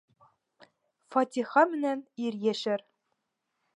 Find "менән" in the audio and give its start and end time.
1.73-2.01